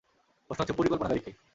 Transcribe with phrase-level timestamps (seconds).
[0.49, 1.31] প্রশ্ন হচ্ছে পরিকল্পনাকারী কে?